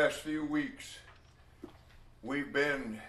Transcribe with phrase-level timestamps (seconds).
[0.00, 0.98] past few weeks,
[2.24, 3.00] we've been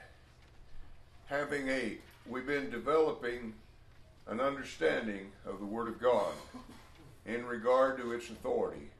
[1.26, 1.98] having a,
[2.30, 3.56] we've been developing
[4.28, 6.32] an understanding of the Word of God
[7.26, 8.92] in regard to its authority.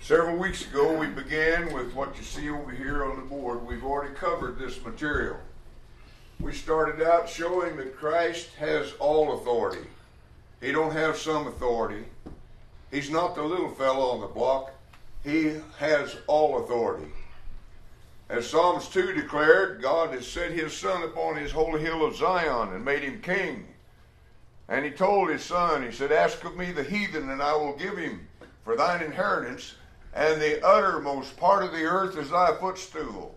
[0.00, 3.64] Several weeks ago, we began with what you see over here on the board.
[3.64, 5.36] We've already covered this material.
[6.40, 9.86] We started out showing that Christ has all authority.
[10.60, 12.04] He don't have some authority.
[12.90, 14.74] He's not the little fellow on the block.
[15.28, 17.12] He has all authority.
[18.30, 22.72] As Psalms 2 declared, God has set his son upon his holy hill of Zion
[22.72, 23.66] and made him king.
[24.70, 27.76] And he told his son, he said, Ask of me the heathen, and I will
[27.76, 28.26] give him
[28.64, 29.74] for thine inheritance,
[30.14, 33.34] and the uttermost part of the earth is thy footstool.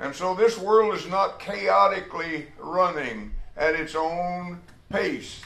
[0.00, 5.42] And so this world is not chaotically running at its own pace.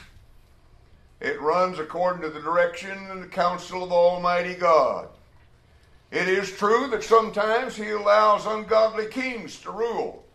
[1.21, 5.07] It runs according to the direction and the counsel of Almighty God.
[6.11, 10.25] It is true that sometimes He allows ungodly kings to rule.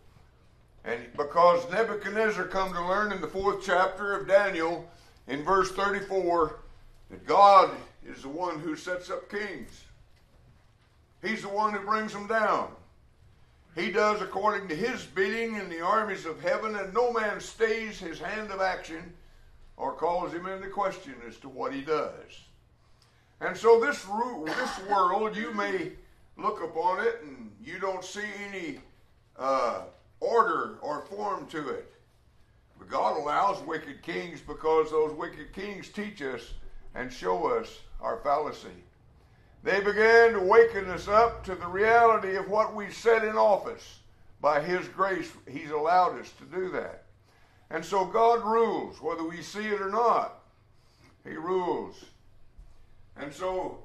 [0.83, 4.89] And because Nebuchadnezzar come to learn in the fourth chapter of Daniel,
[5.27, 6.59] in verse 34,
[7.11, 7.71] that God
[8.05, 9.83] is the one who sets up kings.
[11.21, 12.71] He's the one who brings them down.
[13.75, 17.99] He does according to his bidding in the armies of heaven, and no man stays
[17.99, 19.13] his hand of action
[19.81, 22.39] or calls him into question as to what he does.
[23.41, 24.05] And so this
[24.45, 25.93] this world, you may
[26.37, 28.79] look upon it and you don't see any
[29.39, 29.81] uh,
[30.19, 31.91] order or form to it.
[32.77, 36.53] But God allows wicked kings because those wicked kings teach us
[36.93, 38.69] and show us our fallacy.
[39.63, 43.99] They began to waken us up to the reality of what we set in office.
[44.41, 47.05] By His grace, He's allowed us to do that.
[47.71, 50.39] And so God rules, whether we see it or not.
[51.23, 52.03] He rules.
[53.15, 53.79] And so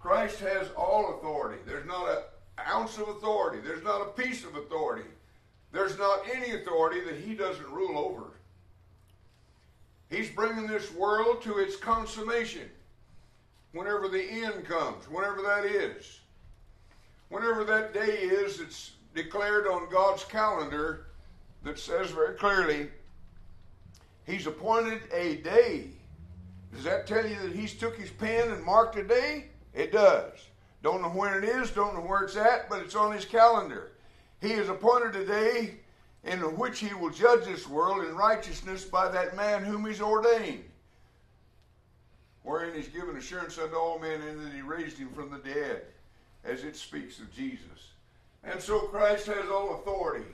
[0.00, 1.60] Christ has all authority.
[1.66, 2.18] There's not an
[2.66, 3.60] ounce of authority.
[3.60, 5.08] There's not a piece of authority.
[5.70, 8.32] There's not any authority that he doesn't rule over.
[10.10, 12.68] He's bringing this world to its consummation
[13.72, 16.20] whenever the end comes, whenever that is.
[17.28, 21.06] Whenever that day is, it's declared on God's calendar
[21.62, 22.88] that says very clearly
[24.28, 25.86] He's appointed a day.
[26.74, 29.46] Does that tell you that he's took his pen and marked a day?
[29.72, 30.34] It does.
[30.82, 33.92] Don't know when it is, don't know where it's at, but it's on his calendar.
[34.42, 35.76] He has appointed a day
[36.24, 40.64] in which he will judge this world in righteousness by that man whom he's ordained.
[42.42, 45.82] Wherein he's given assurance unto all men, and that he raised him from the dead,
[46.44, 47.92] as it speaks of Jesus.
[48.44, 50.26] And so Christ has all authority.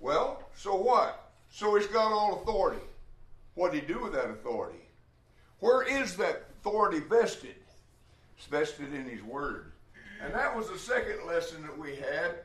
[0.00, 1.32] Well, so what?
[1.50, 2.80] So he's got all authority.
[3.54, 4.88] What did he do with that authority?
[5.60, 7.56] Where is that authority vested?
[8.36, 9.72] It's vested in his word.
[10.22, 12.36] And that was the second lesson that we had.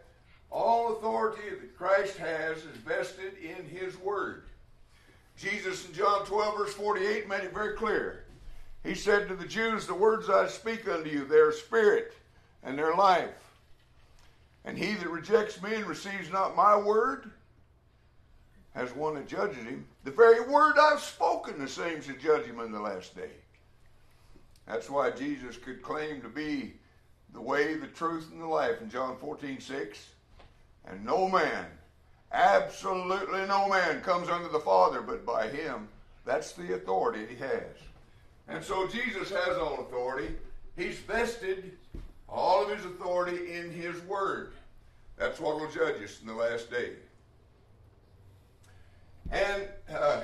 [0.51, 4.43] All authority that Christ has is vested in his word.
[5.38, 8.23] Jesus in John 12, verse 48, made it very clear.
[8.83, 12.13] He said to the Jews, The words I speak unto you, they are spirit
[12.63, 13.29] and they're life.
[14.63, 17.31] And he that rejects me and receives not my word
[18.75, 19.86] has one that judges him.
[20.03, 23.31] The very word I've spoken, the same shall judge him in the last day.
[24.68, 26.74] That's why Jesus could claim to be
[27.34, 30.09] the way, the truth, and the life in John 14, 6.
[30.88, 31.66] And no man,
[32.31, 35.88] absolutely no man, comes unto the Father but by him.
[36.25, 37.78] That's the authority he has.
[38.47, 40.35] And so Jesus has all authority.
[40.75, 41.78] He's vested
[42.28, 44.53] all of his authority in his word.
[45.18, 46.91] That's what will judge us in the last day.
[49.35, 50.23] And uh,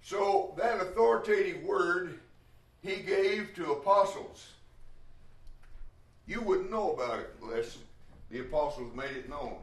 [0.00, 2.20] so that authoritative word
[2.84, 4.46] he gave to apostles.
[6.28, 7.78] You wouldn't know about it unless
[8.30, 9.56] the apostles made it known.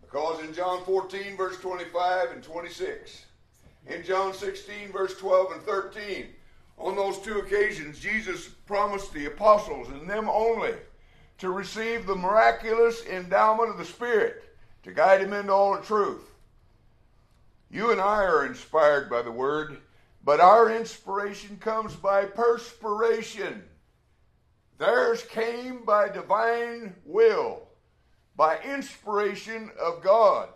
[0.00, 3.24] Because in John 14, verse 25 and 26,
[3.88, 6.26] in John 16, verse 12 and 13,
[6.78, 10.74] on those two occasions, Jesus promised the apostles and them only
[11.38, 14.44] to receive the miraculous endowment of the Spirit
[14.84, 16.31] to guide him into all the truth.
[17.72, 19.78] You and I are inspired by the word,
[20.22, 23.64] but our inspiration comes by perspiration.
[24.76, 27.62] Theirs came by divine will,
[28.36, 30.50] by inspiration of God.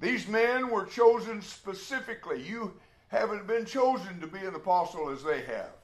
[0.00, 2.42] These men were chosen specifically.
[2.42, 2.72] You
[3.08, 5.74] haven't been chosen to be an apostle as they have.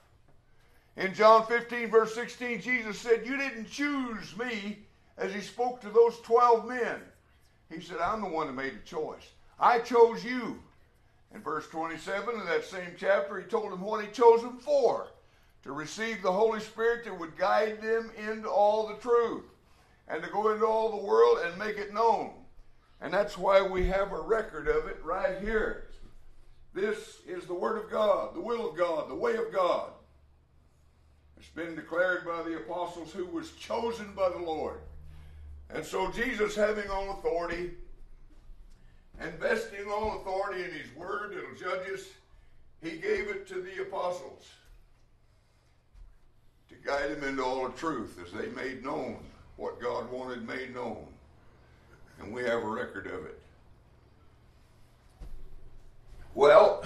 [0.96, 4.78] In John 15, verse 16, Jesus said, You didn't choose me
[5.18, 7.00] as he spoke to those 12 men.
[7.70, 9.32] He said, I'm the one who made the choice.
[9.58, 10.62] I chose you.
[11.34, 15.08] In verse 27 of that same chapter, he told them what he chose them for
[15.64, 19.44] to receive the Holy Spirit that would guide them into all the truth
[20.08, 22.30] and to go into all the world and make it known.
[23.00, 25.88] And that's why we have a record of it right here.
[26.72, 29.90] This is the Word of God, the will of God, the way of God.
[31.38, 34.78] It's been declared by the apostles who was chosen by the Lord.
[35.70, 37.72] And so Jesus having all authority
[39.20, 42.04] and vesting all authority in his word that'll judge us,
[42.82, 44.46] he gave it to the apostles
[46.68, 49.18] to guide them into all the truth as they made known
[49.56, 51.06] what God wanted made known.
[52.20, 53.40] And we have a record of it.
[56.34, 56.84] Well,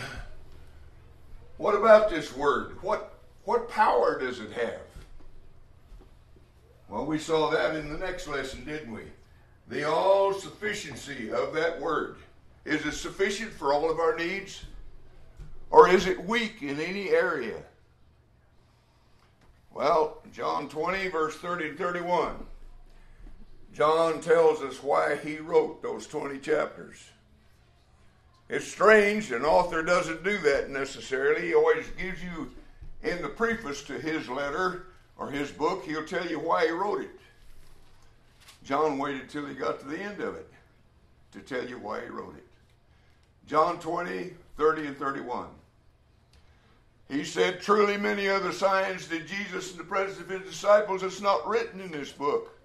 [1.57, 2.81] what about this word?
[2.83, 4.81] What what power does it have?
[6.89, 9.03] Well, we saw that in the next lesson, didn't we?
[9.71, 12.17] The all sufficiency of that word.
[12.65, 14.65] Is it sufficient for all of our needs?
[15.71, 17.63] Or is it weak in any area?
[19.73, 22.35] Well, John 20, verse 30 and 31.
[23.73, 26.99] John tells us why he wrote those 20 chapters.
[28.49, 31.47] It's strange, an author doesn't do that necessarily.
[31.47, 32.51] He always gives you,
[33.05, 34.87] in the preface to his letter
[35.17, 37.11] or his book, he'll tell you why he wrote it.
[38.65, 40.49] John waited till he got to the end of it
[41.33, 42.47] to tell you why he wrote it.
[43.47, 45.47] John 20, 30, and 31.
[47.09, 51.03] He said, Truly, many other signs did Jesus in the presence of his disciples.
[51.03, 52.57] It's not written in this book.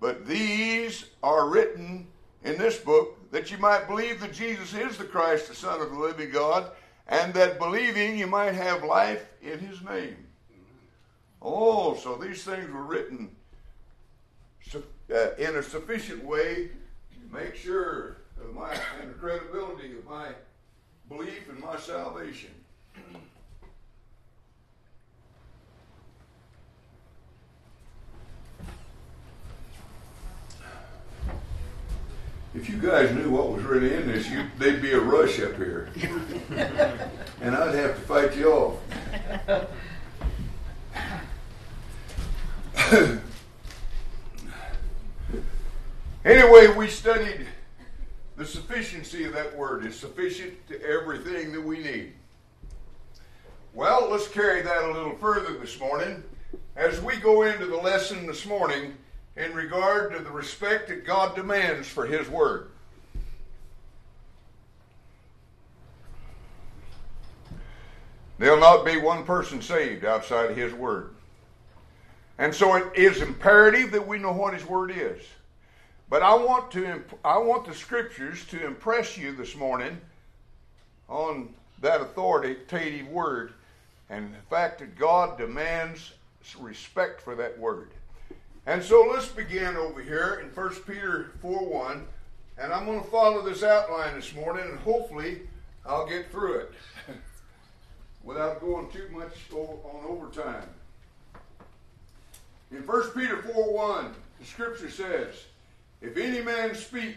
[0.00, 2.06] But these are written
[2.44, 5.90] in this book that you might believe that Jesus is the Christ, the Son of
[5.90, 6.70] the living God,
[7.08, 10.16] and that believing you might have life in his name.
[11.42, 13.30] Oh, so these things were written
[14.74, 16.68] uh, in a sufficient way
[17.12, 20.28] to make sure of my and the credibility of my
[21.08, 22.50] belief in my salvation.
[32.54, 35.54] If you guys knew what was really in this, you, they'd be a rush up
[35.56, 35.90] here.
[37.40, 38.78] and I'd have to fight you off.
[46.24, 47.46] anyway, we studied
[48.36, 52.12] the sufficiency of that word is sufficient to everything that we need.
[53.74, 56.22] Well, let's carry that a little further this morning
[56.76, 58.94] as we go into the lesson this morning
[59.36, 62.70] in regard to the respect that God demands for His Word.
[68.38, 71.14] There'll not be one person saved outside His Word.
[72.38, 75.20] And so it is imperative that we know what His Word is.
[76.10, 80.00] But I want to I want the scriptures to impress you this morning
[81.08, 83.52] on that authoritative word
[84.08, 86.12] and the fact that God demands
[86.58, 87.90] respect for that word.
[88.66, 92.06] And so let's begin over here in 1 Peter 4 1.
[92.58, 95.42] And I'm going to follow this outline this morning, and hopefully
[95.86, 96.72] I'll get through it
[98.24, 100.68] without going too much on overtime.
[102.70, 105.34] In 1 Peter 4 1, the scripture says,
[106.00, 107.16] If any man speak,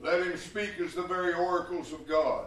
[0.00, 2.46] let him speak as the very oracles of God.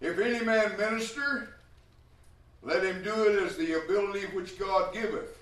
[0.00, 1.54] If any man minister,
[2.62, 5.38] let him do it as the ability which God giveth,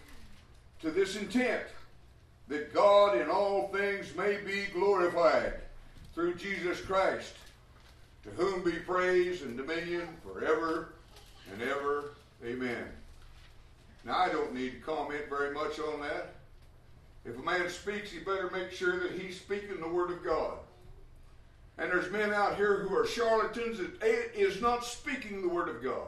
[0.82, 1.62] to this intent,
[2.48, 5.54] that God in all things may be glorified
[6.14, 7.34] through Jesus Christ,
[8.24, 10.94] to whom be praise and dominion forever
[11.52, 12.14] and ever.
[12.44, 12.84] Amen.
[14.04, 16.35] Now, I don't need to comment very much on that.
[17.26, 20.58] If a man speaks, he better make sure that he's speaking the Word of God.
[21.76, 25.82] And there's men out here who are charlatans that is not speaking the Word of
[25.82, 26.06] God.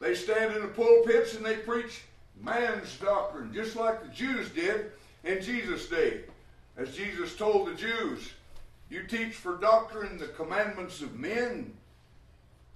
[0.00, 2.02] They stand in the pulpits and they preach
[2.40, 4.92] man's doctrine, just like the Jews did
[5.24, 6.22] in Jesus' day.
[6.76, 8.32] As Jesus told the Jews,
[8.90, 11.72] You teach for doctrine the commandments of men.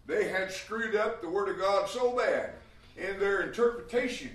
[0.06, 2.54] They had screwed up the Word of God so bad
[2.96, 4.30] in their interpretation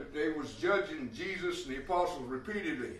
[0.00, 2.92] that they was judging Jesus and the apostles repeatedly.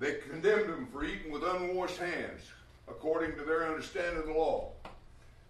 [0.00, 2.40] They condemned them for eating with unwashed hands,
[2.88, 4.72] according to their understanding of the law.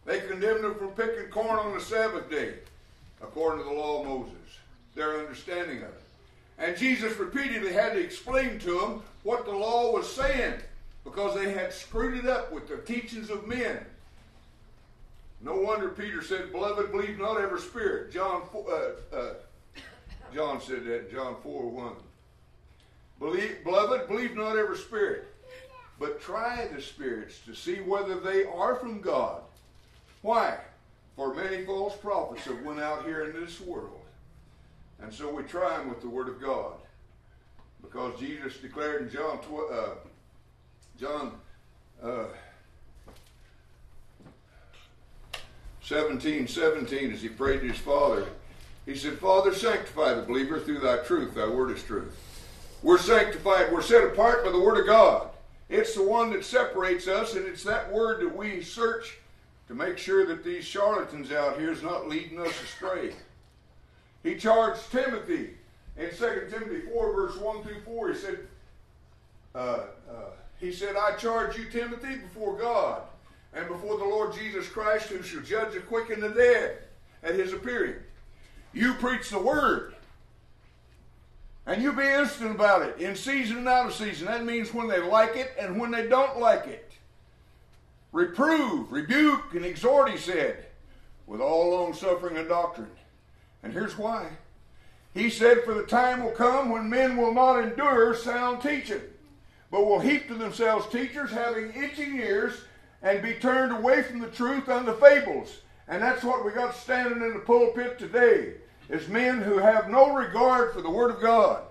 [0.05, 2.57] They condemned them for picking corn on the Sabbath day,
[3.23, 4.59] according to the law of Moses,
[4.95, 6.03] their understanding of it.
[6.59, 10.57] And Jesus repeatedly had to explain to them what the law was saying
[11.05, 13.79] because they had screwed it up with the teachings of men.
[15.41, 18.13] No wonder Peter said, Beloved, believe not every spirit.
[18.13, 19.35] John, uh, uh,
[20.35, 21.93] John said that, in John 4 1.
[23.21, 25.29] Believe, beloved, believe not every spirit,
[25.99, 29.43] but try the spirits to see whether they are from God
[30.25, 30.57] why?
[31.17, 34.01] For many false prophets have went out here in this world.
[35.03, 36.73] And so we try them with the Word of God.
[37.83, 39.91] Because Jesus declared in John, tw- uh,
[40.99, 41.33] John
[42.03, 42.25] uh,
[45.83, 48.25] 17, 17, as he prayed to his Father,
[48.87, 51.35] he said, Father, sanctify the believer through thy truth.
[51.35, 52.15] Thy word is truth.
[52.85, 53.73] We're sanctified.
[53.73, 55.31] We're set apart by the Word of God.
[55.71, 59.17] It's the one that separates us, and it's that Word that we search
[59.69, 63.15] to make sure that these charlatans out here is not leading us astray.
[64.23, 65.55] He charged Timothy
[65.97, 68.13] in 2 Timothy 4, verse 1 through 4.
[68.13, 68.39] He said,
[69.55, 73.01] uh, uh, he said, I charge you, Timothy, before God
[73.55, 76.79] and before the Lord Jesus Christ, who shall judge the quick and the dead
[77.23, 77.95] at his appearing.
[78.75, 79.95] You preach the word.
[81.67, 84.27] And you be instant about it, in season and out of season.
[84.27, 86.93] That means when they like it and when they don't like it.
[88.13, 90.67] Reprove, rebuke, and exhort, he said,
[91.27, 92.91] with all long suffering and doctrine.
[93.63, 94.29] And here's why.
[95.15, 99.01] He said, For the time will come when men will not endure sound teaching,
[99.71, 102.55] but will heap to themselves teachers having itching ears
[103.03, 105.61] and be turned away from the truth unto fables.
[105.89, 108.55] And that's what we got standing in the pulpit today
[108.89, 111.63] is men who have no regard for the Word of God.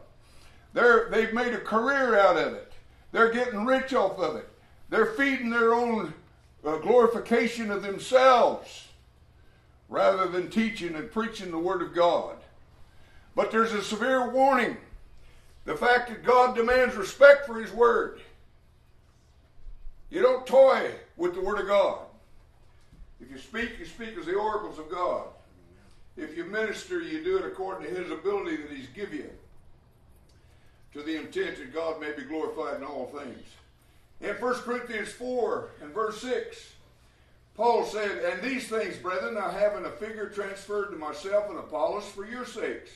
[0.73, 2.73] They're, they've made a career out of it.
[3.11, 4.49] They're getting rich off of it.
[4.89, 6.13] They're feeding their own
[6.65, 8.87] uh, glorification of themselves
[9.89, 12.37] rather than teaching and preaching the Word of God.
[13.35, 14.77] But there's a severe warning.
[15.65, 18.19] The fact that God demands respect for His Word.
[20.09, 21.99] You don't toy with the Word of God.
[23.21, 25.27] If you speak, you speak as the oracles of God.
[26.15, 29.29] If you minister, you do it according to his ability that he's given you,
[30.93, 33.47] to the intent that God may be glorified in all things.
[34.21, 36.73] In 1 Corinthians 4 and verse 6,
[37.55, 41.59] Paul said, And these things, brethren, I have in a figure transferred to myself and
[41.59, 42.91] Apollos for your sakes,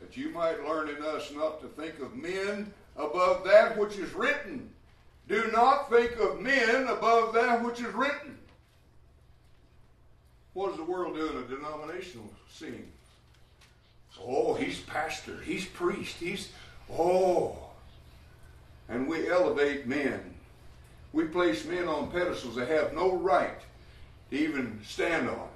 [0.00, 4.12] that you might learn in us not to think of men above that which is
[4.14, 4.70] written.
[5.28, 8.38] Do not think of men above that which is written.
[10.56, 12.90] What does the world do in a denominational scene?
[14.18, 16.48] Oh, he's pastor, he's priest, he's,
[16.90, 17.58] oh.
[18.88, 20.18] And we elevate men.
[21.12, 23.60] We place men on pedestals they have no right
[24.30, 25.48] to even stand on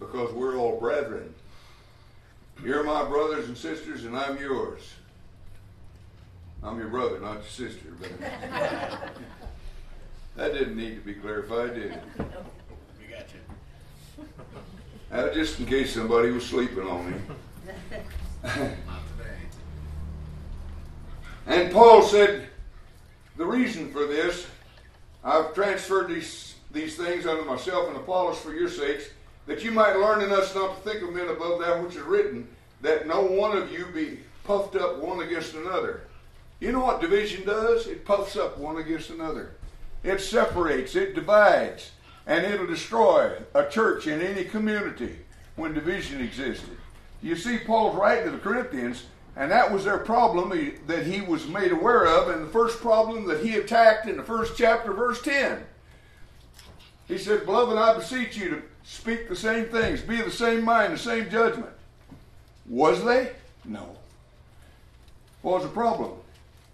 [0.00, 1.32] because we're all brethren.
[2.64, 4.82] You're my brothers and sisters, and I'm yours.
[6.64, 7.86] I'm your brother, not your sister.
[8.00, 8.10] But
[10.34, 12.02] that didn't need to be clarified, did it?
[15.12, 17.16] Uh, just in case somebody was sleeping on me.
[21.46, 22.48] and Paul said,
[23.36, 24.46] the reason for this,
[25.24, 29.08] I've transferred these, these things unto myself and Apollos for your sakes,
[29.46, 32.02] that you might learn in us not to think of men above that which is
[32.02, 32.46] written,
[32.80, 36.02] that no one of you be puffed up one against another.
[36.60, 37.88] You know what division does?
[37.88, 39.56] It puffs up one against another.
[40.04, 41.90] It separates, it divides
[42.26, 45.16] and it'll destroy a church in any community
[45.56, 46.76] when division existed.
[47.22, 49.04] You see, Paul's writing to the Corinthians,
[49.36, 50.50] and that was their problem
[50.86, 54.22] that he was made aware of, and the first problem that he attacked in the
[54.22, 55.62] first chapter, verse 10.
[57.08, 60.64] He said, Beloved, I beseech you to speak the same things, be of the same
[60.64, 61.72] mind, the same judgment.
[62.68, 63.32] Was they?
[63.64, 63.96] No.
[65.42, 66.12] What was the problem?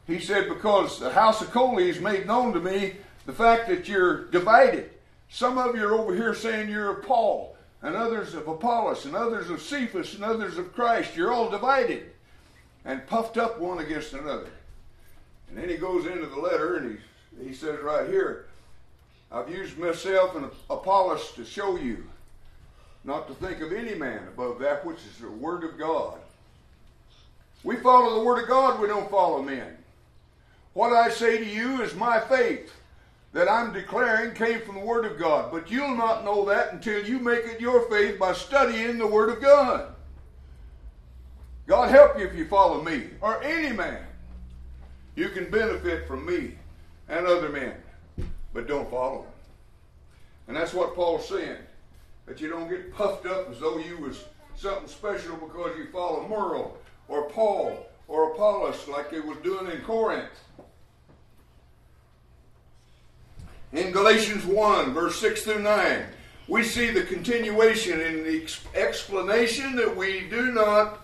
[0.07, 4.27] He said, Because the house of Chloe made known to me the fact that you're
[4.27, 4.91] divided.
[5.29, 9.15] Some of you are over here saying you're of Paul, and others of Apollos, and
[9.15, 11.17] others of Cephas, and others of Christ.
[11.17, 12.11] You're all divided
[12.85, 14.49] and puffed up one against another.
[15.49, 16.99] And then he goes into the letter and
[17.39, 18.47] he, he says right here,
[19.31, 22.05] I've used myself and Apollos to show you
[23.05, 26.19] not to think of any man above that which is the Word of God.
[27.63, 29.77] We follow the Word of God, we don't follow men.
[30.73, 32.73] What I say to you is my faith
[33.37, 35.53] that I'm declaring came from the Word of God.
[35.53, 39.29] But you'll not know that until you make it your faith by studying the Word
[39.29, 39.95] of God.
[41.67, 44.03] God help you if you follow me or any man.
[45.17, 46.53] You can benefit from me
[47.11, 47.75] and other men,
[48.55, 49.33] but don't follow them.
[50.49, 51.59] And that's what Paul's saying.
[52.25, 54.25] That you don't get puffed up as though you was
[54.55, 59.83] something special because you follow Merle or Paul or Apollos like they was doing in
[59.83, 60.41] Corinth.
[63.73, 66.05] In Galatians 1, verse 6 through 9,
[66.49, 71.01] we see the continuation in the explanation that we do not,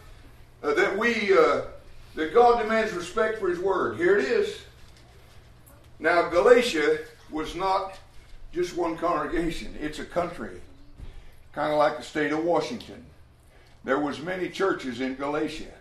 [0.63, 1.63] uh, that we, uh,
[2.15, 3.97] that God demands respect for His Word.
[3.97, 4.63] Here it is.
[5.99, 6.99] Now, Galatia
[7.31, 7.99] was not
[8.53, 10.61] just one congregation, it's a country.
[11.53, 13.05] kind of like the state of Washington.
[13.85, 15.73] There was many churches in Galatia.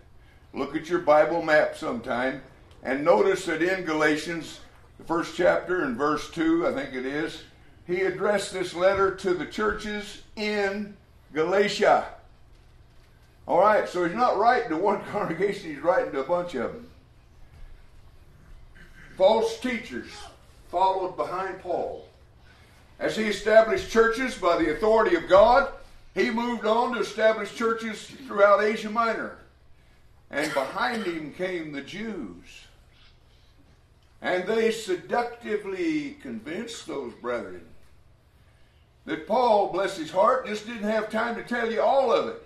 [0.53, 2.41] Look at your Bible map sometime
[2.83, 4.59] and notice that in Galatians,
[5.01, 7.41] the first chapter and verse 2, I think it is,
[7.87, 10.95] he addressed this letter to the churches in
[11.33, 12.05] Galatia.
[13.47, 16.73] All right, so he's not writing to one congregation, he's writing to a bunch of
[16.73, 16.87] them.
[19.17, 20.11] False teachers
[20.69, 22.07] followed behind Paul.
[22.99, 25.71] As he established churches by the authority of God,
[26.13, 29.37] he moved on to establish churches throughout Asia Minor.
[30.29, 32.60] And behind him came the Jews.
[34.21, 37.65] And they seductively convinced those brethren
[39.05, 42.43] that Paul, bless his heart, just didn't have time to tell you all of it.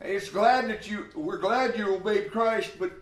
[0.00, 2.92] It's glad that you we're glad you obeyed Christ, but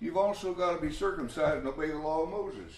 [0.00, 2.72] you've also got to be circumcised and obey the law of Moses.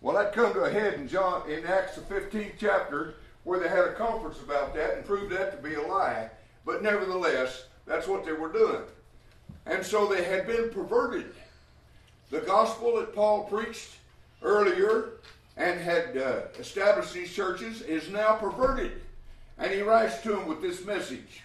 [0.00, 3.68] Well, that come to a head in John in Acts the 15th chapter, where they
[3.68, 6.30] had a conference about that and proved that to be a lie.
[6.64, 8.82] But nevertheless, that's what they were doing.
[9.66, 11.34] And so they had been perverted.
[12.34, 13.90] The gospel that Paul preached
[14.42, 15.20] earlier
[15.56, 19.02] and had uh, established these churches is now perverted.
[19.56, 21.42] And he writes to them with this message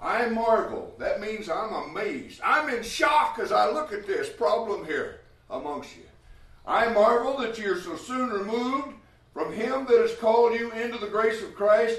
[0.00, 0.94] I marvel.
[1.00, 2.40] That means I'm amazed.
[2.44, 6.04] I'm in shock as I look at this problem here amongst you.
[6.64, 8.94] I marvel that you're so soon removed
[9.34, 11.98] from him that has called you into the grace of Christ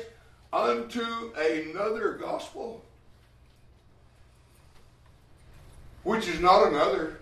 [0.54, 2.86] unto another gospel,
[6.08, 7.18] which is not another.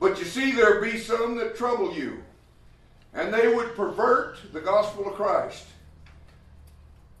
[0.00, 2.24] But you see, there be some that trouble you,
[3.12, 5.66] and they would pervert the gospel of Christ.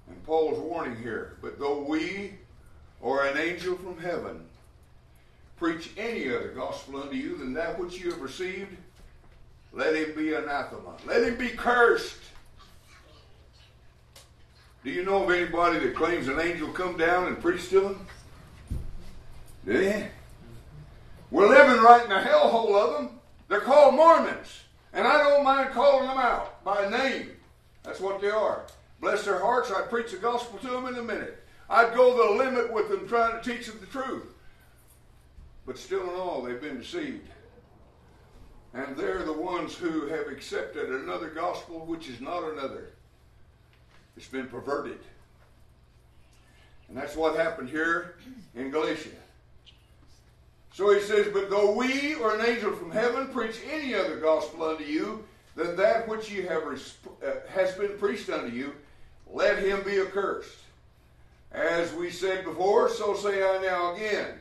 [0.08, 2.32] And Paul's warning here, but though we
[3.00, 4.44] or an angel from heaven
[5.56, 8.76] preach any other gospel unto you than that which you have received,
[9.72, 10.96] let him be anathema.
[11.06, 12.18] Let him be cursed.
[14.82, 18.06] Do you know of anybody that claims an angel come down and preach to them?
[19.66, 20.06] You?
[21.30, 23.20] We're living right in the hellhole of them.
[23.48, 24.60] They're called Mormons.
[24.92, 27.30] And I don't mind calling them out by name.
[27.82, 28.64] That's what they are.
[29.00, 29.70] Bless their hearts.
[29.70, 31.42] I'd preach the gospel to them in a minute.
[31.68, 34.26] I'd go the limit with them trying to teach them the truth.
[35.66, 37.28] But still in all, they've been deceived.
[38.74, 42.90] And they're the ones who have accepted another gospel which is not another.
[44.16, 44.98] It's been perverted.
[46.88, 48.16] And that's what happened here
[48.54, 49.10] in Galatia.
[50.74, 54.64] So he says, But though we or an angel from heaven preach any other gospel
[54.64, 58.74] unto you than that which you have uh, has been preached unto you,
[59.32, 60.58] let him be accursed.
[61.52, 64.34] As we said before, so say I now again.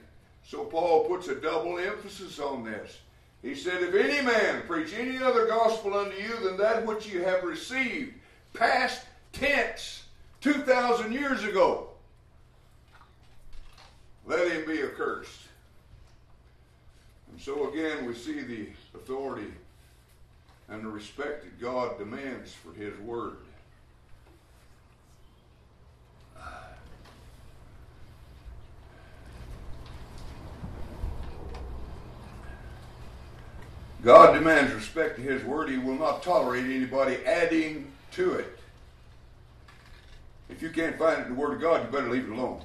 [0.44, 2.98] So Paul puts a double emphasis on this.
[3.44, 7.22] He said, If any man preach any other gospel unto you than that which you
[7.24, 8.16] have received,
[8.56, 10.06] past tense,
[10.42, 11.90] 2,000 years ago,
[14.26, 15.44] let him be accursed.
[17.44, 19.52] So again, we see the authority
[20.70, 23.36] and the respect that God demands for his word.
[34.02, 35.70] God demands respect to His Word.
[35.70, 38.60] He will not tolerate anybody adding to it.
[40.50, 42.62] If you can't find it in the Word of God, you better leave it alone.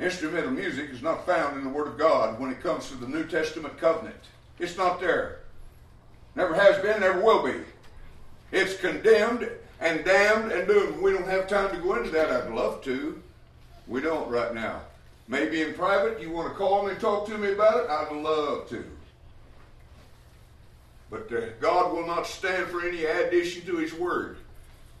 [0.00, 3.06] Instrumental music is not found in the Word of God when it comes to the
[3.06, 4.16] New Testament covenant.
[4.58, 5.40] It's not there.
[6.34, 7.60] Never has been, never will be.
[8.50, 9.48] It's condemned
[9.80, 11.00] and damned and doomed.
[11.00, 12.30] We don't have time to go into that.
[12.30, 13.22] I'd love to.
[13.86, 14.82] We don't right now.
[15.28, 17.90] Maybe in private, you want to call me and talk to me about it?
[17.90, 18.84] I'd love to.
[21.10, 24.38] But uh, God will not stand for any addition to His Word.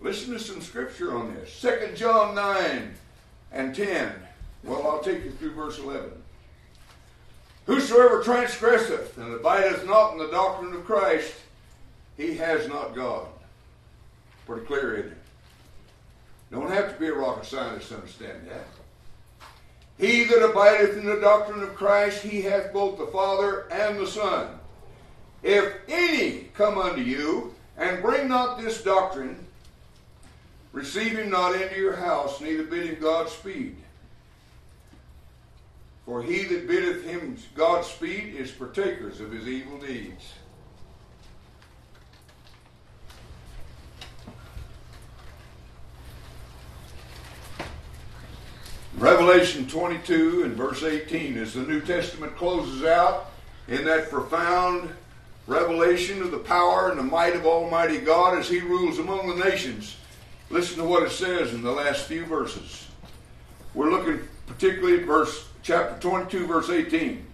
[0.00, 1.60] Listen to some scripture on this.
[1.60, 2.94] 2 John 9
[3.52, 4.12] and 10.
[4.64, 6.10] Well, I'll take you through verse 11.
[7.66, 11.34] Whosoever transgresseth and abideth not in the doctrine of Christ,
[12.16, 13.26] he has not God.
[14.46, 15.18] Pretty clear, isn't it?
[16.50, 18.66] Don't have to be a rocket scientist to understand that.
[19.98, 24.06] He that abideth in the doctrine of Christ, he hath both the Father and the
[24.06, 24.58] Son.
[25.42, 29.46] If any come unto you and bring not this doctrine,
[30.72, 33.76] receive him not into your house, neither bid him Godspeed.
[36.06, 40.34] For he that biddeth him Godspeed is partakers of his evil deeds.
[48.96, 53.32] Revelation 22 and verse 18, as the New Testament closes out
[53.66, 54.90] in that profound
[55.46, 59.44] revelation of the power and the might of Almighty God as He rules among the
[59.44, 59.96] nations.
[60.48, 62.86] Listen to what it says in the last few verses.
[63.74, 67.26] We're looking particularly at verse chapter 22, verse 18.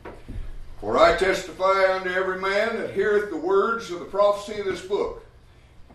[0.80, 4.80] For I testify unto every man that heareth the words of the prophecy of this
[4.80, 5.26] book.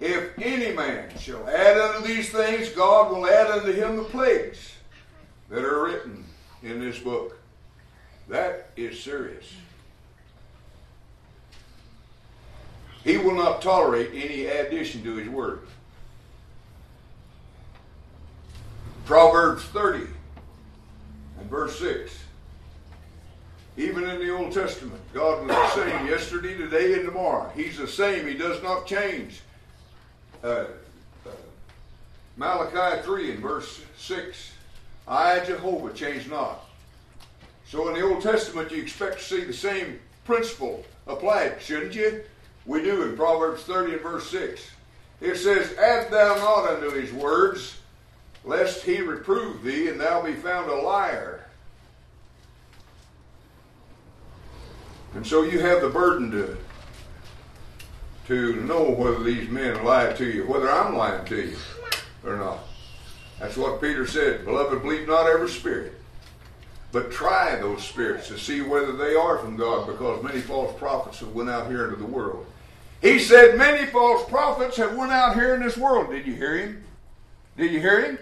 [0.02, 4.74] If any man shall add unto these things, God will add unto him the plagues
[5.50, 6.26] that are written
[6.62, 7.40] in this book.
[8.28, 9.46] That is serious.
[13.04, 15.62] He will not tolerate any addition to his word.
[19.06, 20.08] Proverbs 30
[21.40, 22.25] and verse 6.
[23.78, 27.52] Even in the Old Testament, God was the same yesterday, today, and tomorrow.
[27.56, 28.26] He's the same.
[28.26, 29.42] He does not change.
[30.42, 30.66] Uh,
[31.26, 31.30] uh,
[32.38, 34.54] Malachi 3 and verse 6.
[35.08, 36.66] I, Jehovah, change not.
[37.68, 42.24] So in the Old Testament, you expect to see the same principle applied, shouldn't you?
[42.66, 44.72] We do in Proverbs 30 and verse 6.
[45.20, 47.78] It says, Add thou not unto his words,
[48.44, 51.35] lest he reprove thee, and thou be found a liar.
[55.16, 56.58] And so you have the burden to,
[58.28, 61.58] to know whether these men lie to you, whether I'm lying to you
[62.26, 62.60] or not.
[63.40, 64.46] That's what Peter said.
[64.46, 65.94] Beloved, believe not every spirit,
[66.92, 71.20] but try those spirits to see whether they are from God, because many false prophets
[71.20, 72.46] have went out here into the world.
[73.02, 76.10] He said many false prophets have went out here in this world.
[76.10, 76.84] Did you hear him?
[77.58, 78.20] Did you hear him?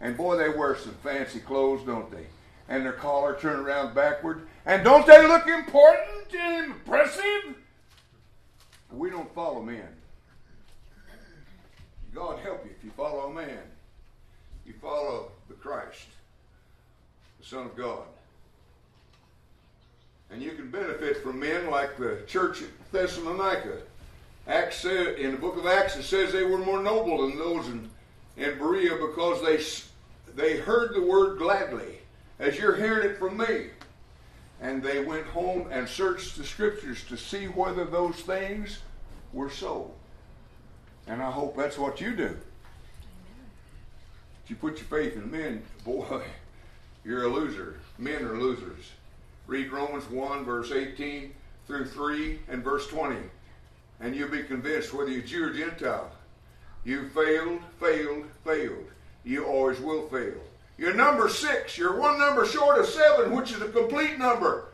[0.00, 2.26] And boy, they wear some fancy clothes, don't they?
[2.68, 4.46] And their collar turned around backward.
[4.68, 7.56] And don't they look important and impressive?
[8.92, 9.88] We don't follow men.
[12.14, 13.62] God help you if you follow a man.
[14.66, 16.08] You follow the Christ,
[17.40, 18.02] the Son of God.
[20.30, 23.78] And you can benefit from men like the church at Thessalonica.
[24.46, 27.88] Acts in the book of Acts, it says they were more noble than those in,
[28.36, 32.00] in Berea because they, they heard the word gladly,
[32.38, 33.68] as you're hearing it from me
[34.60, 38.80] and they went home and searched the scriptures to see whether those things
[39.32, 39.90] were so.
[41.06, 42.36] And I hope that's what you do.
[44.44, 46.22] If you put your faith in men, boy,
[47.04, 47.76] you're a loser.
[47.98, 48.92] Men are losers.
[49.46, 51.32] Read Romans 1, verse 18
[51.66, 53.16] through 3 and verse 20,
[54.00, 56.10] and you'll be convinced whether you're Jew or Gentile.
[56.84, 58.86] You failed, failed, failed.
[59.24, 60.40] You always will fail.
[60.78, 61.76] You're number six.
[61.76, 64.68] You're one number short of seven, which is a complete number.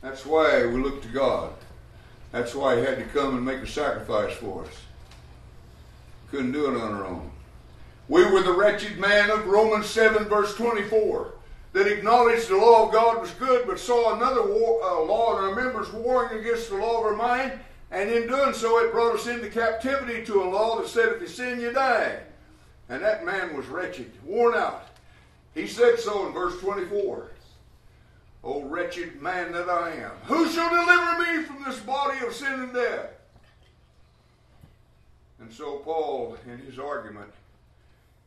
[0.00, 1.52] That's why we look to God.
[2.30, 4.76] That's why He had to come and make a sacrifice for us.
[6.30, 7.30] Couldn't do it on our own.
[8.08, 11.32] We were the wretched man of Romans 7, verse 24,
[11.72, 15.44] that acknowledged the law of God was good, but saw another war, uh, law in
[15.44, 17.52] our members warring against the law of our mind,
[17.90, 21.22] and in doing so, it brought us into captivity to a law that said, if
[21.22, 22.18] you sin, you die.
[22.88, 24.86] And that man was wretched, worn out.
[25.54, 27.30] He said so in verse 24.
[28.42, 32.60] O wretched man that I am, who shall deliver me from this body of sin
[32.60, 33.06] and death?
[35.40, 37.30] And so Paul, in his argument,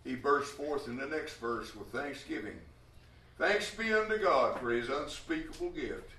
[0.04, 2.58] he bursts forth in the next verse with thanksgiving.
[3.38, 6.10] Thanks be unto God for his unspeakable gift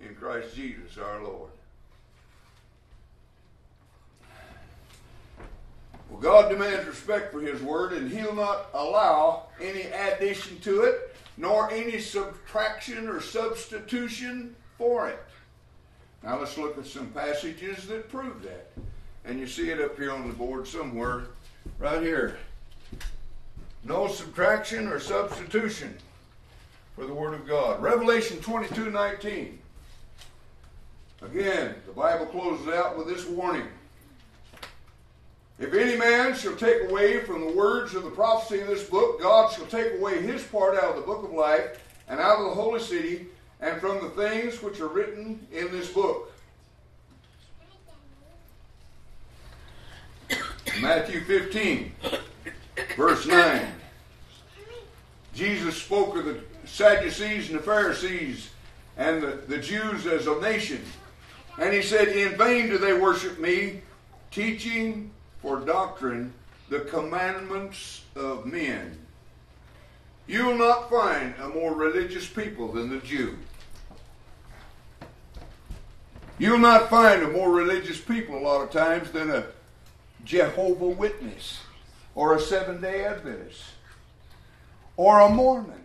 [0.00, 1.50] in Christ Jesus our Lord.
[6.10, 11.16] Well, God demands respect for His Word, and He'll not allow any addition to it,
[11.36, 15.22] nor any subtraction or substitution for it.
[16.22, 18.70] Now let's look at some passages that prove that.
[19.24, 21.24] And you see it up here on the board somewhere,
[21.78, 22.38] right here.
[23.84, 25.96] No subtraction or substitution
[26.94, 27.82] for the Word of God.
[27.82, 29.58] Revelation 22 19.
[31.22, 33.66] Again, the Bible closes out with this warning.
[35.58, 39.22] If any man shall take away from the words of the prophecy of this book,
[39.22, 42.48] God shall take away his part out of the book of life and out of
[42.48, 43.26] the holy city
[43.60, 46.30] and from the things which are written in this book.
[50.82, 51.92] Matthew 15,
[52.96, 53.66] verse 9.
[55.32, 58.50] Jesus spoke of the Sadducees and the Pharisees
[58.98, 60.82] and the, the Jews as a nation.
[61.58, 63.80] And he said, In vain do they worship me,
[64.30, 65.10] teaching
[65.46, 66.34] for doctrine
[66.70, 68.98] the commandments of men.
[70.26, 73.38] You will not find a more religious people than the Jew.
[76.38, 79.46] You'll not find a more religious people a lot of times than a
[80.24, 81.60] Jehovah Witness
[82.16, 83.62] or a Seven day Adventist
[84.96, 85.80] or a Mormon.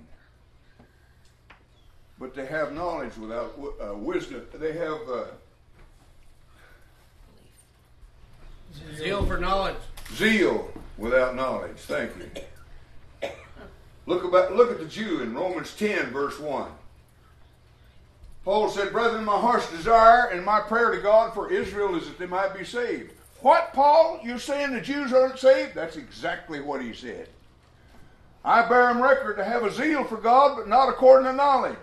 [2.19, 4.41] but they have knowledge without uh, wisdom.
[4.55, 5.25] They have uh,
[8.95, 9.75] zeal for knowledge.
[10.13, 11.77] Zeal without knowledge.
[11.77, 13.29] Thank you.
[14.05, 16.69] Look about look at the Jew in Romans 10, verse 1.
[18.43, 22.17] Paul said, Brethren, my heart's desire and my prayer to God for Israel is that
[22.17, 23.11] they might be saved.
[23.41, 24.19] What, Paul?
[24.23, 25.75] You're saying the Jews aren't saved?
[25.75, 27.27] That's exactly what he said.
[28.43, 31.75] I bear him record to have a zeal for God, but not according to knowledge.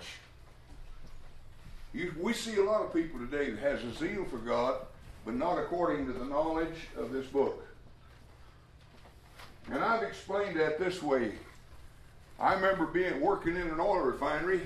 [1.95, 4.77] You, we see a lot of people today that has a zeal for God,
[5.29, 7.63] but not according to the knowledge of this book.
[9.71, 11.33] And I've explained that this way.
[12.41, 14.63] I remember being working in an oil refinery.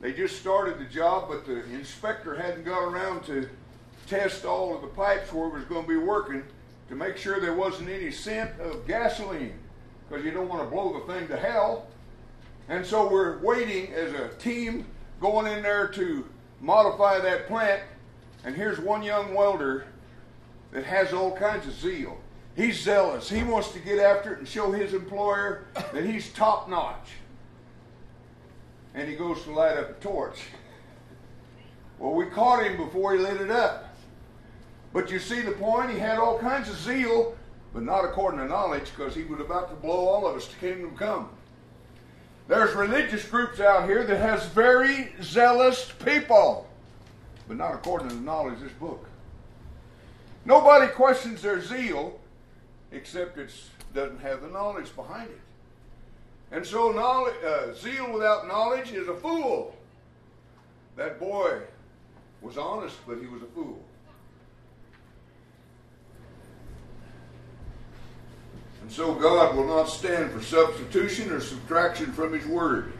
[0.00, 3.48] They just started the job, but the inspector hadn't got around to
[4.08, 6.42] test all of the pipes where it was going to be working
[6.88, 9.60] to make sure there wasn't any scent of gasoline
[10.08, 11.86] because you don't want to blow the thing to hell.
[12.68, 14.86] And so we're waiting as a team
[15.20, 16.24] going in there to
[16.60, 17.80] modify that plant.
[18.44, 19.84] And here's one young welder
[20.72, 22.18] that has all kinds of zeal.
[22.54, 23.28] He's zealous.
[23.30, 27.10] He wants to get after it and show his employer that he's top notch.
[28.94, 30.40] And he goes to light up a torch.
[31.98, 33.94] Well, we caught him before he lit it up.
[34.92, 35.90] But you see the point?
[35.90, 37.36] He had all kinds of zeal,
[37.74, 40.56] but not according to knowledge, because he was about to blow all of us to
[40.56, 41.28] kingdom come.
[42.46, 46.67] There's religious groups out here that has very zealous people,
[47.48, 49.08] but not according to the knowledge of this book.
[50.44, 52.20] Nobody questions their zeal,
[52.92, 53.50] except it
[53.94, 55.40] doesn't have the knowledge behind it.
[56.52, 59.74] And so, uh, zeal without knowledge is a fool.
[60.96, 61.60] That boy
[62.40, 63.82] was honest, but he was a fool.
[68.88, 72.94] And so God will not stand for substitution or subtraction from His Word.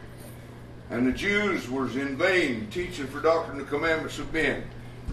[0.89, 4.63] And the Jews was in vain teaching for doctrine the commandments of men.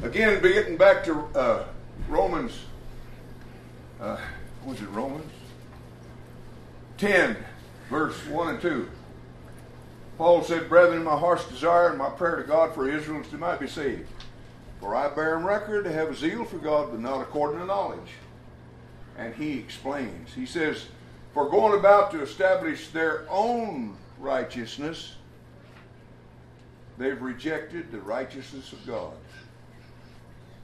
[0.02, 1.64] Again, getting back to uh,
[2.08, 2.52] Romans,
[4.00, 4.18] uh,
[4.64, 5.30] was it Romans?
[6.98, 7.36] 10,
[7.90, 8.88] verse 1 and 2.
[10.16, 13.36] Paul said, Brethren, my heart's desire and my prayer to God for Israel is they
[13.36, 14.08] might be saved.
[14.80, 17.66] For I bear him record to have a zeal for God, but not according to
[17.66, 18.12] knowledge
[19.18, 20.34] and he explains.
[20.34, 20.86] He says,
[21.34, 25.16] For going about to establish their own righteousness,
[26.98, 29.12] they've rejected the righteousness of God.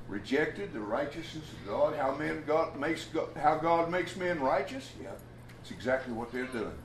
[0.08, 1.96] Rejected the righteousness of God.
[1.96, 4.90] How men God makes God, how God makes men righteous?
[5.02, 5.10] Yeah,
[5.60, 6.78] it's exactly what they're doing.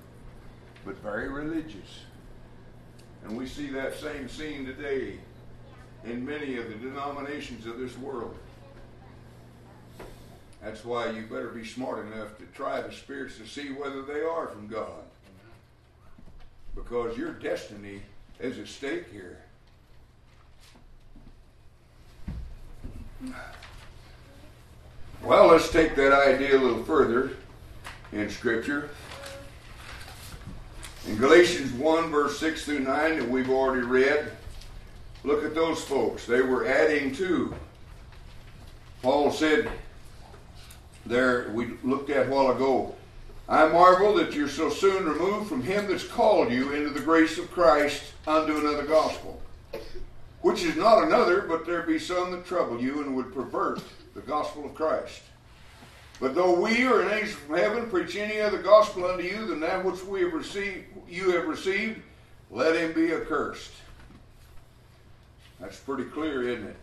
[0.85, 2.03] But very religious.
[3.23, 5.19] And we see that same scene today
[6.05, 8.37] in many of the denominations of this world.
[10.61, 14.21] That's why you better be smart enough to try the spirits to see whether they
[14.21, 15.03] are from God.
[16.75, 18.01] Because your destiny
[18.39, 19.39] is at stake here.
[25.23, 27.31] Well, let's take that idea a little further
[28.11, 28.91] in Scripture.
[31.07, 34.31] In Galatians 1, verse 6 through 9, that we've already read,
[35.23, 36.25] look at those folks.
[36.25, 37.55] They were adding to.
[39.01, 39.69] Paul said,
[41.05, 42.96] there we looked at a while ago.
[43.49, 47.37] I marvel that you're so soon removed from him that's called you into the grace
[47.37, 49.41] of Christ unto another gospel,
[50.41, 53.81] which is not another, but there be some that trouble you and would pervert
[54.15, 55.21] the gospel of Christ.
[56.19, 59.61] But though we or an angel from heaven preach any other gospel unto you than
[59.61, 62.01] that which we have received, you have received,
[62.51, 63.71] let him be accursed.
[65.61, 66.77] That's pretty clear, isn't it?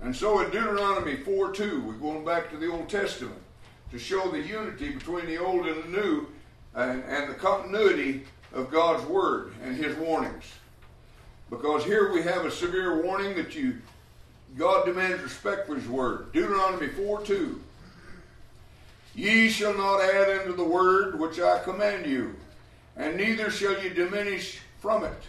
[0.00, 3.42] And so in Deuteronomy 4 2, we're going back to the Old Testament
[3.90, 6.26] to show the unity between the Old and the New
[6.74, 10.44] and, and the continuity of God's Word and His warnings.
[11.50, 13.78] Because here we have a severe warning that you
[14.56, 16.32] God demands respect for His Word.
[16.32, 17.60] Deuteronomy 4 2.
[19.14, 22.36] Ye shall not add unto the word which I command you,
[22.96, 25.22] and neither shall ye diminish from it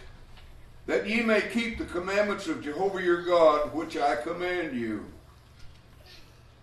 [0.88, 5.04] that ye may keep the commandments of Jehovah your God, which I command you.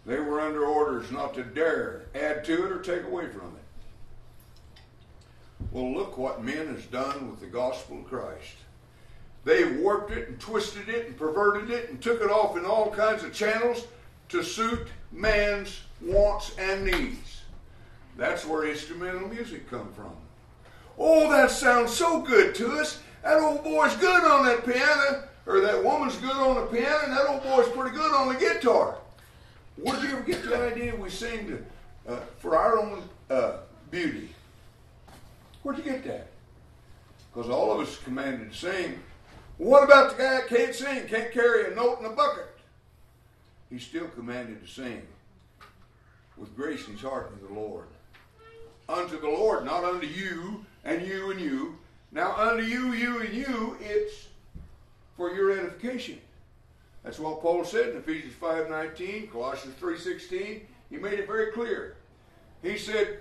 [0.06, 4.82] They were under orders not to dare add to it or take away from it.
[5.72, 8.56] Well, look what men has done with the gospel of Christ.
[9.46, 12.92] They warped it and twisted it and perverted it and took it off in all
[12.92, 13.88] kinds of channels
[14.30, 17.42] to suit man's wants and needs.
[18.18, 20.16] That's where instrumental music come from.
[20.98, 23.02] Oh, that sounds so good to us.
[23.24, 27.14] That old boy's good on that piano, or that woman's good on the piano, and
[27.14, 28.98] that old boy's pretty good on the guitar.
[29.78, 33.58] Where'd you ever get the idea we sing to, uh, for our own uh,
[33.92, 34.30] beauty?
[35.64, 36.28] Where'd you get that?
[37.34, 39.00] Because all of us are commanded to sing.
[39.58, 42.48] what about the guy that can't sing, can't carry a note in a bucket?
[43.70, 45.02] He's still commanded to sing
[46.38, 47.88] with grace in his heart unto the Lord.
[48.88, 51.78] Unto the Lord, not unto you and you and you.
[52.12, 54.28] Now unto you, you and you, it's
[55.18, 56.20] for your edification.
[57.06, 60.62] That's what Paul said in Ephesians 5.19, Colossians 3.16.
[60.90, 61.98] He made it very clear.
[62.64, 63.20] He said,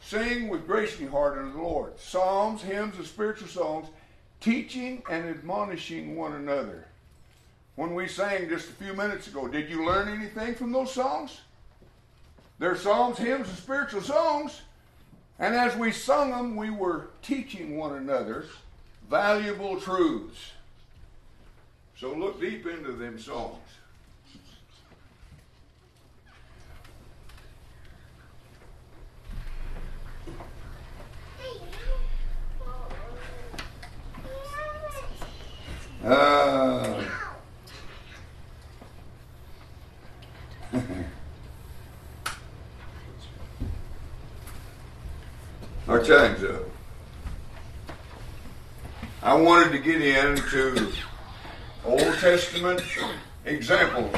[0.00, 2.00] Sing with grace in your heart unto the Lord.
[2.00, 3.88] Psalms, hymns, and spiritual songs,
[4.40, 6.86] teaching and admonishing one another.
[7.76, 11.42] When we sang just a few minutes ago, did you learn anything from those songs?
[12.58, 14.62] They're psalms, hymns, and spiritual songs.
[15.38, 18.46] And as we sung them, we were teaching one another
[19.10, 20.52] valuable truths.
[22.00, 23.58] So look deep into them songs.
[36.02, 37.04] Uh,
[45.86, 46.62] our time's up.
[49.22, 50.90] I wanted to get into
[51.90, 52.84] Old Testament
[53.44, 54.14] examples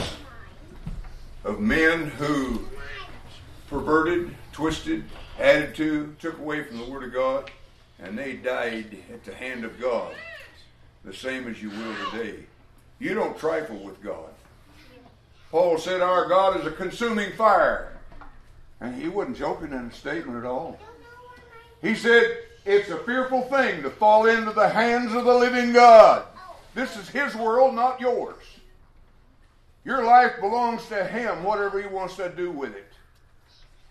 [1.42, 2.66] of men who
[3.66, 5.04] perverted, twisted,
[5.40, 7.50] added to, took away from the Word of God,
[7.98, 10.14] and they died at the hand of God,
[11.02, 12.40] the same as you will today.
[12.98, 14.28] You don't trifle with God.
[15.50, 17.96] Paul said, Our God is a consuming fire.
[18.82, 20.78] And he wasn't joking in the statement at all.
[21.80, 26.26] He said, It's a fearful thing to fall into the hands of the living God.
[26.74, 28.42] This is His world, not yours.
[29.84, 32.92] Your life belongs to Him, whatever He wants to do with it.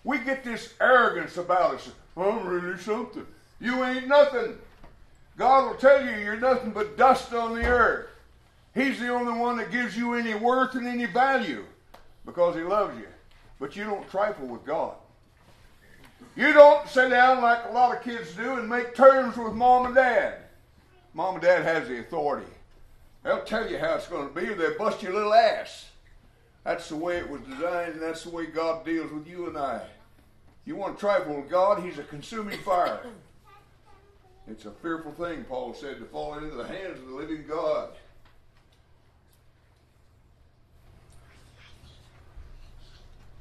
[0.03, 1.91] We get this arrogance about us.
[2.17, 3.25] I'm really something.
[3.59, 4.57] You ain't nothing.
[5.37, 8.07] God will tell you you're nothing but dust on the earth.
[8.73, 11.65] He's the only one that gives you any worth and any value
[12.25, 13.07] because He loves you.
[13.59, 14.95] But you don't trifle with God.
[16.35, 19.87] You don't sit down like a lot of kids do and make terms with mom
[19.87, 20.35] and dad.
[21.13, 22.47] Mom and dad has the authority.
[23.23, 25.89] They'll tell you how it's going to be, or they'll bust your little ass.
[26.63, 29.57] That's the way it was designed, and that's the way God deals with you and
[29.57, 29.81] I.
[30.65, 33.01] You want to trifle with God, He's a consuming fire.
[34.47, 37.89] It's a fearful thing, Paul said, to fall into the hands of the living God.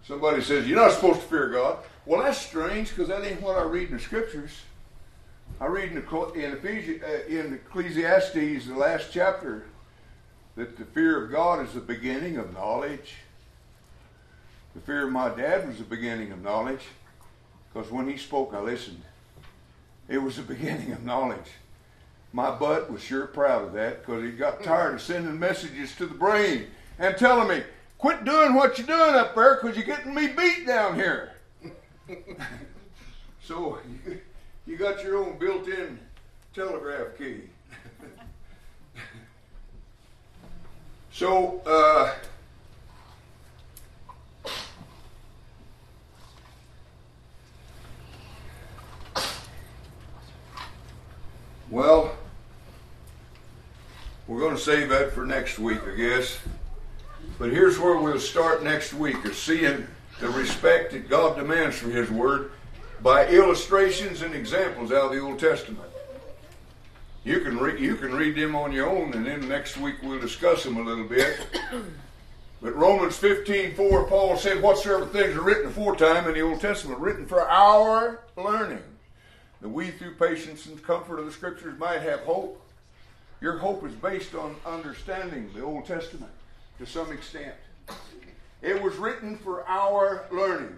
[0.03, 1.79] Somebody says, You're not supposed to fear God.
[2.05, 4.63] Well, that's strange because that ain't what I read in the scriptures.
[5.61, 9.67] I read in, Ephesians, uh, in Ecclesiastes, the last chapter,
[10.61, 13.15] that the fear of God is the beginning of knowledge.
[14.75, 16.83] The fear of my dad was the beginning of knowledge
[17.73, 19.01] because when he spoke, I listened.
[20.07, 21.51] It was the beginning of knowledge.
[22.35, 26.05] My butt was sure proud of that because he got tired of sending messages to
[26.05, 26.67] the brain
[26.99, 27.65] and telling me,
[27.97, 31.33] quit doing what you're doing up there because you're getting me beat down here.
[33.43, 33.79] so
[34.67, 35.99] you got your own built-in
[36.53, 37.45] telegraph key.
[41.21, 42.15] So, uh,
[51.71, 52.17] well,
[54.27, 56.39] we're going to save that for next week, I guess.
[57.39, 59.87] But here's where we'll start next week: is seeing
[60.21, 62.53] the respect that God demands for His Word
[63.03, 65.90] by illustrations and examples out of the Old Testament.
[67.25, 70.21] You can read you can read them on your own, and then next week we'll
[70.21, 71.39] discuss them a little bit.
[72.63, 77.01] But Romans 15, 4, Paul said, Whatsoever things are written aforetime in the Old Testament,
[77.01, 78.83] written for our learning,
[79.63, 82.61] that we through patience and comfort of the Scriptures might have hope.
[83.41, 86.33] Your hope is based on understanding the Old Testament
[86.79, 87.55] to some extent.
[88.61, 90.77] It was written for our learning.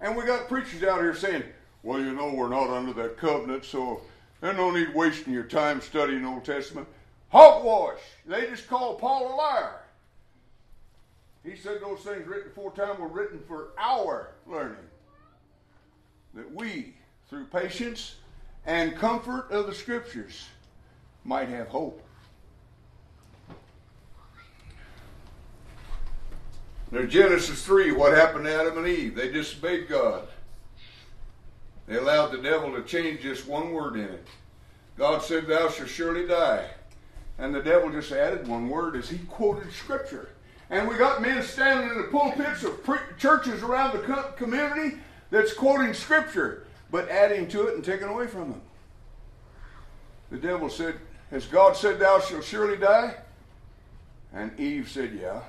[0.00, 1.44] And we got preachers out here saying,
[1.84, 4.00] well, you know, we're not under that covenant, so
[4.40, 6.86] there's no need wasting your time studying Old Testament.
[7.30, 8.00] Hogwash!
[8.26, 9.80] They just call Paul a liar.
[11.44, 14.76] He said those things written before time were written for our learning.
[16.34, 16.94] That we,
[17.28, 18.16] through patience
[18.66, 20.46] and comfort of the Scriptures,
[21.24, 22.02] might have hope.
[26.90, 29.16] Now, Genesis 3, what happened to Adam and Eve?
[29.16, 30.28] They disobeyed God.
[31.86, 34.26] They allowed the devil to change just one word in it.
[34.98, 36.68] God said, Thou shalt surely die.
[37.38, 40.30] And the devil just added one word as he quoted Scripture.
[40.70, 44.96] And we got men standing in the pulpits of pre- churches around the co- community
[45.30, 48.62] that's quoting Scripture, but adding to it and taking away from them.
[50.30, 50.96] The devil said,
[51.30, 53.14] Has God said thou shalt surely die?
[54.32, 55.42] And Eve said, Yeah.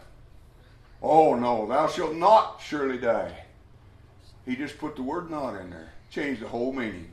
[1.02, 3.46] Oh, no, thou shalt not surely die.
[4.46, 7.10] He just put the word not in there, changed the whole meaning.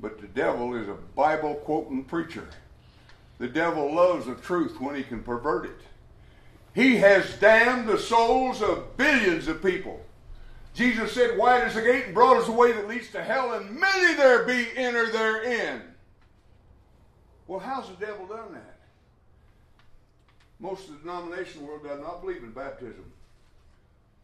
[0.00, 2.46] But the devil is a Bible quoting preacher.
[3.38, 5.80] The devil loves the truth when he can pervert it.
[6.74, 10.04] He has damned the souls of billions of people.
[10.74, 13.54] Jesus said, Wide is the gate and broad is the way that leads to hell,
[13.54, 15.82] and many there be enter therein.
[17.46, 18.78] Well, how's the devil done that?
[20.60, 23.04] Most of the denominational world does not believe in baptism.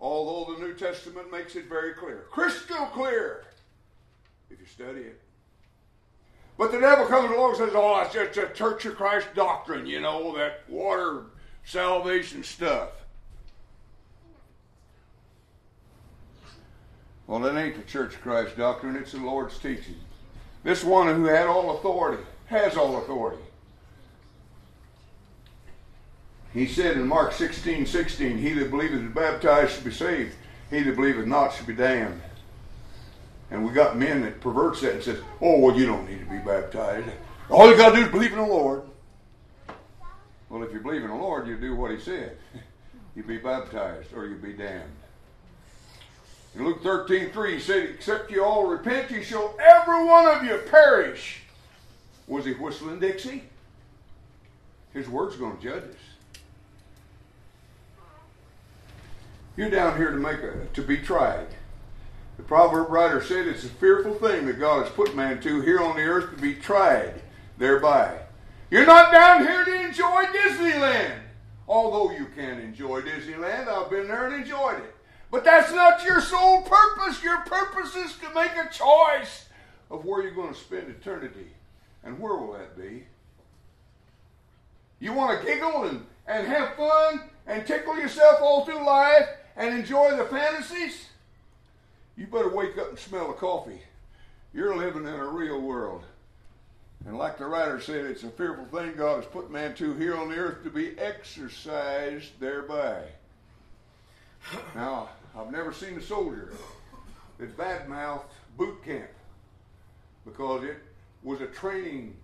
[0.03, 3.45] Although the New Testament makes it very clear, crystal clear,
[4.51, 5.21] if you study it.
[6.59, 9.87] But the devil comes along and says, Oh, it's just a Church of Christ doctrine,
[9.87, 11.27] you know, that water
[11.65, 12.89] salvation stuff.
[17.29, 19.95] Well, it ain't the Church of Christ doctrine, it's the Lord's teaching.
[20.65, 23.43] This one who had all authority has all authority.
[26.53, 30.35] He said in Mark 16, 16, He that believeth is baptized shall be saved.
[30.71, 32.21] He that believeth not shall be damned.
[33.51, 36.31] And we got men that perverts that and says, Oh, well, you don't need to
[36.31, 37.09] be baptized.
[37.51, 38.83] All you got to do is believe in the Lord.
[40.49, 42.37] Well, if you believe in the Lord, you do what He said.
[43.17, 44.91] you be baptized or you be damned.
[46.55, 50.45] In Luke 13, 3, he said, Except you all repent, you shall every one of
[50.45, 51.41] you perish.
[52.27, 53.45] Was he whistling Dixie?
[54.93, 56.12] His word's going to judge us.
[59.57, 61.49] You're down here to make a to be tried.
[62.39, 65.81] The proverb writer said it's a fearful thing that God has put man to here
[65.81, 67.21] on the earth to be tried
[67.59, 68.19] thereby.
[68.71, 71.19] You're not down here to enjoy Disneyland.
[71.69, 74.95] Although you can enjoy Disneyland, I've been there and enjoyed it.
[75.31, 77.23] But that's not your sole purpose.
[77.23, 79.47] Your purpose is to make a choice
[79.91, 81.49] of where you're going to spend eternity.
[82.03, 83.05] And where will that be?
[84.99, 89.79] You want to giggle and, and have fun and tickle yourself all through life and
[89.79, 91.09] enjoy the fantasies?
[92.17, 93.81] You better wake up and smell the coffee.
[94.55, 96.03] You're living in a real world.
[97.07, 100.17] And like the writer said, it's a fearful thing God has put man to here
[100.17, 103.03] on the earth to be exercised thereby.
[104.75, 106.53] Now, I've never seen a soldier
[107.39, 108.25] that badmouthed
[108.57, 109.11] boot camp
[110.25, 110.77] because it
[111.23, 112.15] was a training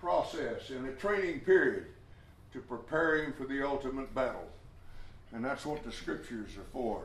[0.00, 1.86] process and a training period
[2.52, 4.46] to prepare him for the ultimate battle.
[5.32, 7.04] And that's what the scriptures are for,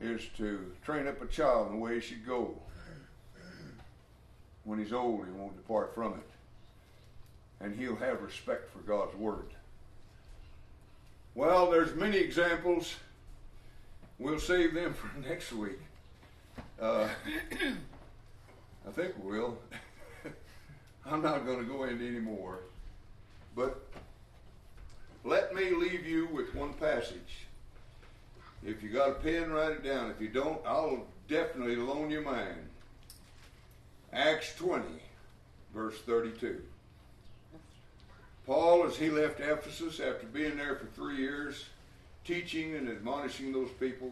[0.00, 2.56] is to train up a child in the way he should go.
[4.64, 7.64] When he's old, he won't depart from it.
[7.64, 9.46] And he'll have respect for God's word.
[11.34, 12.96] Well, there's many examples.
[14.18, 15.78] We'll save them for next week.
[16.80, 17.08] Uh,
[18.86, 19.58] I think we will.
[21.06, 22.58] I'm not going to go into any more.
[23.54, 23.80] But
[25.28, 27.46] let me leave you with one passage.
[28.64, 30.10] If you got a pen, write it down.
[30.10, 32.70] If you don't, I'll definitely loan you mine.
[34.10, 34.84] Acts 20,
[35.74, 36.62] verse 32.
[38.46, 41.66] Paul, as he left Ephesus after being there for three years,
[42.24, 44.10] teaching and admonishing those people,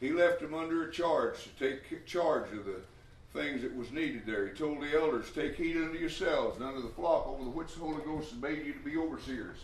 [0.00, 2.80] he left them under a charge to take charge of the
[3.32, 4.48] things that was needed there.
[4.48, 7.74] He told the elders, Take heed unto yourselves and unto the flock over the which
[7.74, 9.58] the Holy Ghost has made you to be overseers.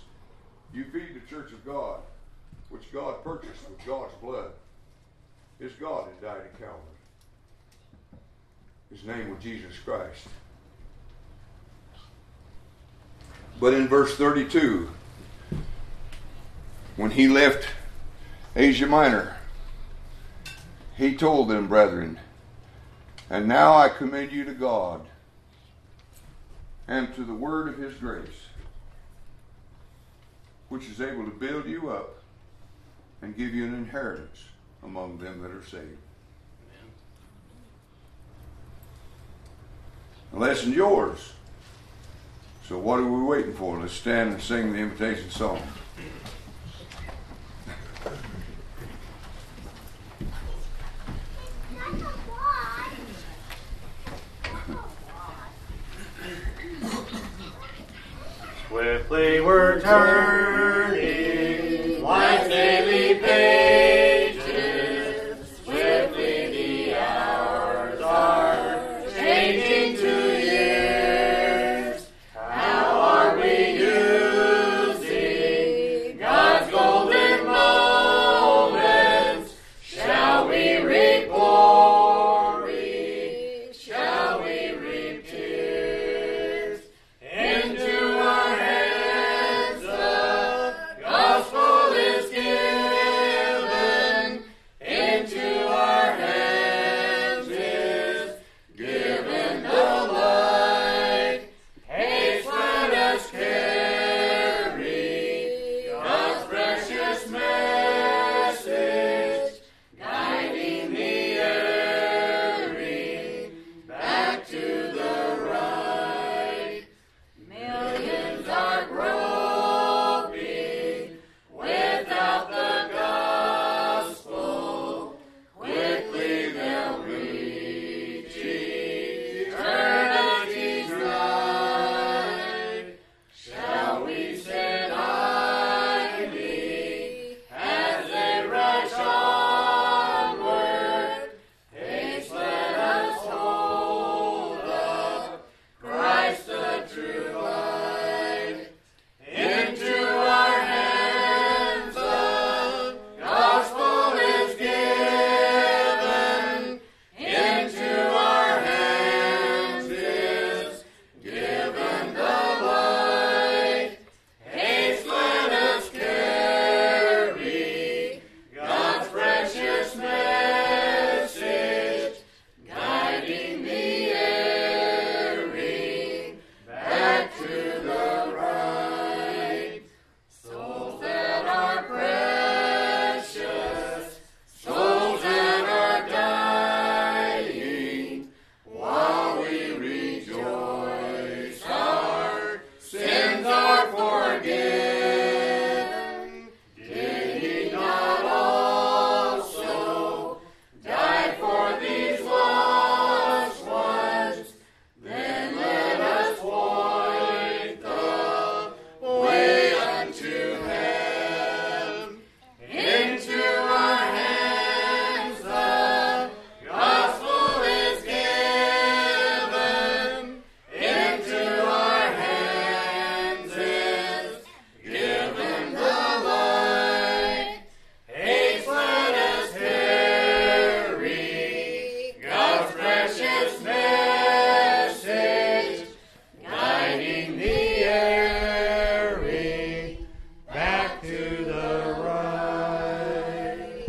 [0.76, 2.00] You feed the church of God,
[2.68, 4.50] which God purchased with God's blood.
[5.58, 6.76] His God had died at Calvary.
[8.90, 10.28] His name was Jesus Christ.
[13.58, 14.90] But in verse 32,
[16.96, 17.68] when he left
[18.54, 19.38] Asia Minor,
[20.98, 22.20] he told them, brethren,
[23.30, 25.06] and now I commend you to God
[26.86, 28.28] and to the word of his grace,
[30.68, 32.22] which is able to build you up
[33.22, 34.44] and give you an inheritance
[34.82, 35.98] among them that are saved.
[40.32, 41.32] The lesson's yours.
[42.68, 43.78] So what are we waiting for?
[43.78, 45.62] Let's stand and sing the invitation song.
[58.76, 60.92] Swiftly we're turning,
[62.02, 63.75] life's daily pain.